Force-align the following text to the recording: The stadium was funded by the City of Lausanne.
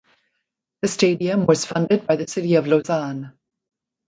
The 0.81 0.87
stadium 0.87 1.45
was 1.45 1.65
funded 1.65 2.07
by 2.07 2.15
the 2.15 2.25
City 2.27 2.55
of 2.55 2.65
Lausanne. 2.65 3.33